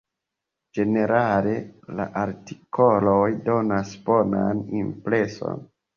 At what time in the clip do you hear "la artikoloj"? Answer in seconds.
1.99-3.21